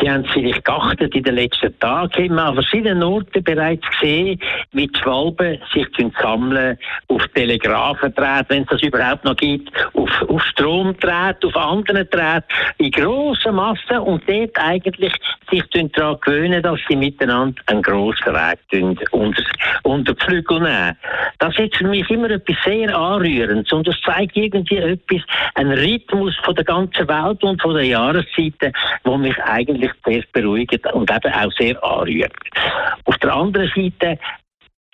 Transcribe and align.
Sie 0.00 0.10
haben 0.10 0.24
vielleicht 0.24 0.64
geachtet 0.64 1.14
in 1.14 1.22
den 1.22 1.34
letzten 1.34 1.78
Tagen, 1.78 2.12
haben 2.12 2.34
wir 2.34 2.44
an 2.44 2.54
verschiedenen 2.54 3.02
Orten 3.02 3.42
bereits 3.44 3.86
gesehen, 3.90 4.40
wie 4.72 4.86
die 4.86 4.98
Schwalben 4.98 5.58
sich 5.74 5.86
sammeln, 6.20 6.78
auf 7.08 7.26
Telegrafen 7.34 8.14
treten, 8.14 8.46
wenn 8.48 8.62
es 8.62 8.68
das 8.68 8.82
überhaupt 8.82 9.24
noch 9.24 9.36
gibt, 9.36 9.70
auf, 9.94 10.10
auf 10.28 10.42
Stromdrähte, 10.44 11.46
auf 11.46 11.56
anderen 11.56 12.08
Drähten, 12.08 12.44
in 12.78 12.90
grossen 12.90 13.54
Massen. 13.54 13.98
Und 13.98 14.22
dort 14.26 14.58
eigentlich 14.58 15.12
sich 15.50 15.92
daran 15.92 16.18
gewöhnen, 16.20 16.62
dass 16.62 16.80
sie 16.88 16.96
miteinander 16.96 17.60
einen 17.66 17.82
grossen 17.82 18.34
Weg 18.34 18.58
unter, 19.12 19.42
unter 19.82 20.14
die 20.14 20.24
Flügel 20.24 20.60
nehmen. 20.60 20.96
Das 21.38 21.58
ist 21.58 21.76
für 21.76 21.86
mich 21.86 22.08
immer 22.10 22.30
etwas 22.30 22.56
sehr 22.64 22.96
Anrührendes 22.96 23.72
und 23.72 23.86
das 23.86 24.00
zeigt 24.02 24.36
irgendwie 24.36 24.76
etwas, 24.76 25.22
einen 25.54 25.78
Rhythmus 25.78 26.36
von 26.44 26.54
der 26.54 26.64
ganzen 26.64 27.08
Welt 27.08 27.42
und 27.42 27.60
von 27.60 27.74
der 27.74 27.84
Jahreszeiten, 27.84 28.72
wo 29.04 29.16
mich 29.16 29.36
eigentlich 29.42 29.92
sehr 30.04 30.22
beruhigt 30.32 30.86
und 30.92 31.10
eben 31.10 31.34
auch 31.34 31.52
sehr 31.52 31.82
anrührt. 31.82 32.32
Auf 33.04 33.16
der 33.18 33.34
anderen 33.34 33.70
Seite 33.74 34.18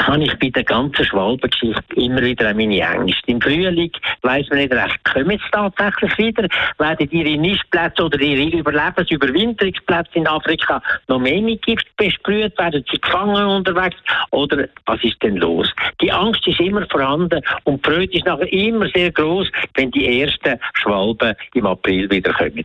habe 0.02 0.24
ich 0.24 0.38
bei 0.38 0.50
der 0.50 0.64
ganzen 0.64 1.04
Schwalbengeschichte 1.04 1.94
immer 1.96 2.22
wieder 2.22 2.52
meine 2.54 2.80
Ängste. 2.80 3.30
Im 3.30 3.40
Frühling 3.40 3.90
weiss 4.26 4.48
man 4.50 4.58
nicht 4.58 4.72
recht, 4.72 5.04
kommen 5.04 5.30
sie 5.30 5.50
tatsächlich 5.50 6.18
wieder? 6.18 6.48
Werden 6.78 7.08
ihre 7.10 7.40
Nistplätze 7.40 8.04
oder 8.04 8.20
ihre 8.20 8.58
Überlebensüberwinterungsplätze 8.58 10.10
in 10.14 10.26
Afrika 10.26 10.82
noch 11.08 11.20
mehr 11.20 11.40
mit 11.40 11.62
Gift 11.62 11.86
besprüht? 11.96 12.58
Werden 12.58 12.84
sie 12.90 12.98
gefangen 12.98 13.46
unterwegs? 13.46 13.96
Oder 14.30 14.68
was 14.86 15.02
ist 15.02 15.22
denn 15.22 15.36
los? 15.36 15.72
Die 16.00 16.12
Angst 16.12 16.46
ist 16.46 16.60
immer 16.60 16.86
vorhanden 16.90 17.40
und 17.64 17.84
die 17.84 17.90
Freude 17.90 18.12
ist 18.12 18.26
nachher 18.26 18.52
immer 18.52 18.88
sehr 18.88 19.12
groß, 19.12 19.50
wenn 19.74 19.90
die 19.92 20.20
ersten 20.20 20.58
Schwalben 20.74 21.34
im 21.54 21.66
April 21.66 22.10
wieder 22.10 22.32
kommen. 22.32 22.64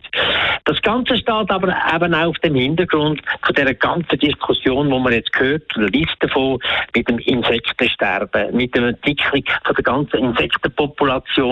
Das 0.64 0.80
Ganze 0.82 1.16
steht 1.16 1.28
aber 1.30 1.74
eben 1.94 2.14
auch 2.14 2.32
auf 2.32 2.38
dem 2.38 2.54
Hintergrund 2.54 3.20
von 3.42 3.54
dieser 3.54 3.74
ganzen 3.74 4.18
Diskussion, 4.18 4.90
die 4.90 4.98
man 4.98 5.12
jetzt 5.12 5.32
gehört, 5.32 5.62
liest 5.76 6.16
davon, 6.20 6.58
mit 6.94 7.08
dem 7.08 7.18
Insektensterben, 7.18 8.56
mit 8.56 8.74
der 8.74 8.88
Entwicklung 8.88 9.44
von 9.64 9.74
der 9.74 9.84
ganzen 9.84 10.18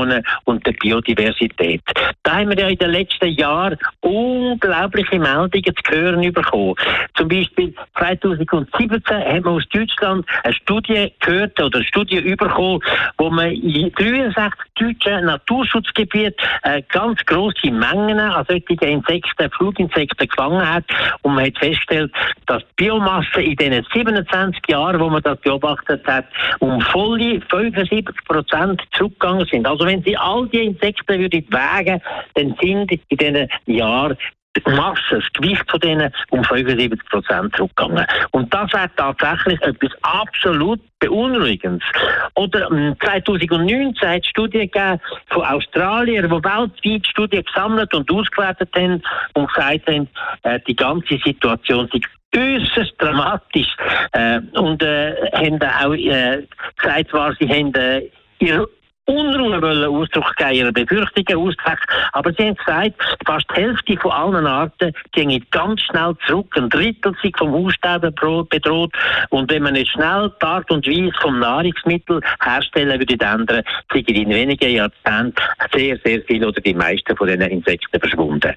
Insektenpopulationen 0.00 0.22
und 0.44 0.66
der 0.66 0.72
Biodiversität. 0.72 1.82
Da 2.22 2.36
haben 2.36 2.50
wir 2.50 2.58
ja 2.58 2.68
in 2.68 2.78
den 2.78 2.90
letzten 2.90 3.28
Jahren 3.28 3.76
unglaubliche 4.00 5.18
Meldungen 5.18 5.50
zu 5.64 5.90
hören 5.90 6.32
bekommen. 6.32 6.74
Zum 7.16 7.28
Beispiel 7.28 7.74
2017 7.98 9.16
haben 9.16 9.44
wir 9.44 9.50
aus 9.50 9.68
Deutschland 9.72 10.26
eine 10.44 10.54
Studie 10.54 11.12
gehört 11.20 11.60
oder 11.60 11.78
eine 11.78 11.86
Studie 11.86 12.20
bekommen, 12.20 12.80
wo 13.18 13.30
man 13.30 13.52
in 13.52 13.92
63 13.92 14.52
deutschen 14.80 15.26
Naturschutzgebieten 15.26 16.34
äh, 16.62 16.82
ganz 16.88 17.20
grosse 17.26 17.70
Mengen 17.70 18.18
an 18.18 18.44
solchen 18.48 18.78
Insekten, 18.78 19.50
Fluginsekten 19.50 20.28
gefangen 20.28 20.66
hat 20.66 20.84
und 21.22 21.34
man 21.34 21.46
hat 21.46 21.58
festgestellt, 21.58 22.12
dass 22.46 22.62
die 22.62 22.84
Biomasse 22.84 23.42
in 23.42 23.56
diesen 23.56 23.86
27 23.92 24.60
Jahren, 24.68 25.00
wo 25.00 25.10
man 25.10 25.22
das 25.22 25.38
beobachtet 25.40 26.06
hat, 26.06 26.26
um 26.60 26.80
volle 26.80 27.40
75 27.50 28.14
Prozent 28.24 28.82
zurückgegangen 28.92 29.46
sind. 29.50 29.66
Also 29.66 29.84
wenn 29.90 30.04
Sie 30.04 30.16
all 30.16 30.46
die 30.48 30.66
Insekten 30.66 31.18
würden 31.18 31.44
wägen, 31.50 32.00
dann 32.34 32.56
sind 32.60 32.92
in 32.92 33.00
diesen 33.10 33.48
Jahren 33.66 34.16
die 34.56 34.70
Masse, 34.70 35.00
das 35.10 35.32
Gewicht 35.32 35.68
von 35.68 35.80
denen 35.80 36.12
um 36.30 36.42
75 36.44 37.08
Prozent 37.08 37.56
zurückgegangen. 37.56 38.06
Und 38.32 38.52
das 38.52 38.72
wäre 38.72 38.90
tatsächlich 38.96 39.60
etwas 39.62 39.90
absolut 40.02 40.80
Beunruhigendes. 40.98 41.86
Oder 42.34 42.68
2019 42.68 44.08
hat 44.08 44.22
es 44.22 44.26
Studien 44.28 44.70
gegeben 44.70 45.00
von 45.28 45.44
Australiern, 45.44 46.24
die 46.24 46.30
weltweit 46.30 47.06
Studien 47.06 47.44
gesammelt 47.44 47.94
und 47.94 48.10
ausgewertet 48.10 48.70
haben 48.76 49.02
und 49.34 49.52
gesagt 49.52 49.88
haben, 49.88 50.08
äh, 50.42 50.58
die 50.66 50.76
ganze 50.76 51.18
Situation 51.24 51.88
sei 51.92 52.00
äußerst 52.36 52.94
dramatisch 52.98 53.74
äh, 54.12 54.40
und 54.52 54.82
äh, 54.82 55.14
haben 55.32 55.60
auch 55.62 55.94
äh, 55.94 56.46
gesagt, 56.76 57.12
war, 57.12 57.34
sie 57.40 57.48
haben 57.48 57.74
äh, 57.74 58.02
ihre 58.38 58.68
Unruhe 59.10 59.60
wollen 59.60 59.90
Ausdruck 59.90 60.36
geben, 60.36 60.52
ihre 60.52 60.72
Befürchtungen 60.72 61.48
ausdrücken. 61.48 61.84
Aber 62.12 62.32
sie 62.32 62.46
haben 62.46 62.54
gesagt, 62.54 62.94
fast 63.26 63.46
die 63.50 63.60
Hälfte 63.60 63.96
von 63.96 64.12
allen 64.12 64.46
Arten 64.46 64.92
gehen 65.12 65.44
ganz 65.50 65.80
schnell 65.82 66.14
zurück. 66.26 66.54
Ein 66.56 66.68
Drittel 66.68 67.14
sind 67.22 67.36
vom 67.36 67.54
Aussterben 67.54 68.14
bedroht. 68.48 68.92
Und 69.30 69.50
wenn 69.50 69.62
man 69.62 69.74
nicht 69.74 69.90
schnell 69.90 70.30
die 70.40 70.46
Art 70.46 70.70
und 70.70 70.86
Weise 70.86 71.12
vom 71.20 71.38
Nahrungsmittel 71.38 72.20
herstellen 72.42 72.98
würde 72.98 73.24
ändern, 73.24 73.62
sind 73.92 74.08
in 74.08 74.30
wenigen 74.30 74.70
Jahrzehnten 74.70 75.34
sehr, 75.72 75.98
sehr 76.04 76.22
viele 76.22 76.48
oder 76.48 76.60
die 76.60 76.74
meisten 76.74 77.16
von 77.16 77.26
diesen 77.26 77.42
Insekten 77.42 78.00
verschwunden. 78.00 78.54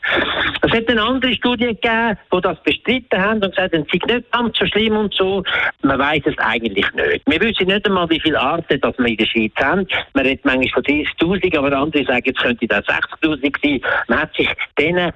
Es 0.61 0.71
hat 0.71 0.87
eine 0.89 1.01
andere 1.01 1.33
Studie 1.33 1.67
gegeben, 1.67 2.17
die 2.33 2.41
das 2.41 2.61
bestritten 2.63 3.21
haben 3.21 3.43
und 3.43 3.55
gesagt 3.55 3.73
haben, 3.73 3.85
es 3.91 3.99
sei 3.99 4.13
nicht 4.15 4.31
ganz 4.31 4.57
so 4.57 4.65
schlimm 4.65 4.97
und 4.97 5.13
so. 5.13 5.43
Man 5.81 5.99
weiß 5.99 6.23
es 6.25 6.37
eigentlich 6.37 6.91
nicht. 6.93 7.21
Wir 7.25 7.41
wissen 7.41 7.67
nicht 7.67 7.85
einmal, 7.85 8.09
wie 8.09 8.19
viele 8.19 8.39
Arten 8.39 8.79
das 8.81 8.97
wir 8.97 9.07
in 9.07 9.17
der 9.17 9.25
Schweiz 9.25 9.51
haben. 9.57 9.87
Man 10.13 10.25
manchmal 10.43 10.69
von 10.69 10.83
30.000, 10.83 11.57
aber 11.57 11.77
andere 11.77 12.05
sagen, 12.05 12.23
jetzt 12.25 12.39
könnte 12.39 12.67
das 12.67 12.85
60.000 12.85 13.55
sein. 13.61 13.81
Man 14.07 14.19
hat 14.19 14.35
sich 14.35 14.49
denen 14.77 15.11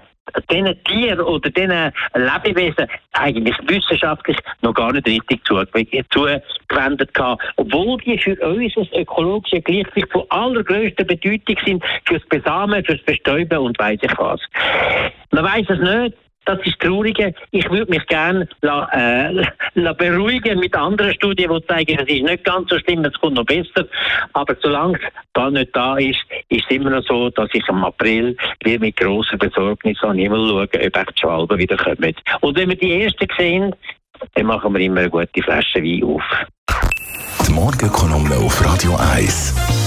diesen 0.50 0.84
Tieren 0.84 1.22
oder 1.22 1.50
diesen 1.50 1.92
Lebewesen 2.16 2.88
eigentlich 3.14 3.56
wissenschaftlich 3.68 4.38
noch 4.62 4.74
gar 4.74 4.92
nicht 4.92 5.08
richtig 5.08 5.42
zugewendet 5.46 7.10
haben. 7.18 7.40
Obwohl 7.56 7.98
die 8.00 8.18
für 8.18 8.36
uns 8.46 8.74
das 8.76 8.88
ökologische 8.94 9.62
Gleichgewicht 9.62 10.12
von 10.12 10.24
allergrößter 10.30 11.04
Bedeutung 11.06 11.56
sind 11.66 11.84
fürs 12.06 12.24
Besamen, 12.28 12.84
fürs 12.84 13.02
Bestäuben 13.04 13.58
und 13.60 13.80
weiß 13.80 14.00
ich 14.02 14.18
was. 14.18 14.42
Man 15.32 15.44
weiß 15.44 15.66
es 15.70 15.80
nicht. 15.80 16.18
Das 16.48 16.60
ist 16.64 16.80
Traurige. 16.80 17.34
Ich 17.52 17.70
würde 17.70 17.92
mich 17.92 18.08
gerne 18.08 18.48
la, 18.62 18.88
äh, 18.94 19.46
la 19.74 19.92
beruhigen 19.92 20.60
mit 20.60 20.74
anderen 20.74 21.14
Studien, 21.14 21.52
die 21.54 21.68
zeigen, 21.68 22.00
es 22.00 22.08
ist 22.08 22.24
nicht 22.24 22.46
ganz 22.46 22.70
so 22.70 22.80
schlimm, 22.80 23.04
es 23.04 23.14
kommt 23.20 23.36
noch 23.36 23.46
besser. 23.46 23.86
Aber 24.32 24.56
solange 24.62 24.98
das 25.34 25.52
nicht 25.52 25.76
da 25.76 25.98
ist, 25.98 26.24
ist 26.48 26.64
es 26.70 26.76
immer 26.76 26.92
noch 26.92 27.04
so, 27.04 27.30
dass 27.32 27.50
ich 27.52 27.68
im 27.68 27.84
April 27.84 28.38
wieder 28.64 28.80
mit 28.80 28.96
grosser 28.96 29.36
Besorgnis 29.36 30.02
an 30.04 30.18
Himmel 30.18 30.48
schaue, 30.48 30.64
ob 30.64 30.72
die 30.72 31.20
Schwalben 31.20 31.58
wieder 31.58 31.76
kommen. 31.76 32.16
Und 32.40 32.58
wenn 32.58 32.70
wir 32.70 32.78
die 32.78 33.02
ersten 33.04 33.28
sehen, 33.38 33.76
dann 34.36 34.46
machen 34.46 34.74
wir 34.74 34.80
immer 34.80 35.02
eine 35.02 35.10
gute 35.10 35.44
Flasche 35.44 35.84
Wein 35.84 36.04
auf. 36.06 36.24
Die 37.46 37.52
Morgenkolumne 37.52 38.38
auf 38.38 38.64
Radio 38.66 38.96
1. 38.96 39.87